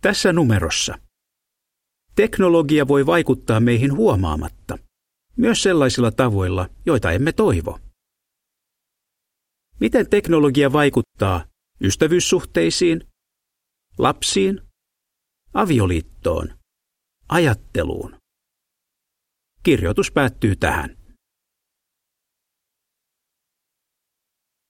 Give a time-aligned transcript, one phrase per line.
[0.00, 0.98] Tässä numerossa.
[2.14, 4.78] Teknologia voi vaikuttaa meihin huomaamatta,
[5.36, 7.78] myös sellaisilla tavoilla, joita emme toivo.
[9.80, 11.44] Miten teknologia vaikuttaa
[11.82, 13.08] ystävyyssuhteisiin,
[13.98, 14.60] lapsiin,
[15.54, 16.58] avioliittoon,
[17.28, 18.16] ajatteluun?
[19.62, 20.97] Kirjoitus päättyy tähän.